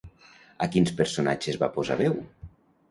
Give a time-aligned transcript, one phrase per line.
[0.67, 2.21] A quins personatges va posar veu?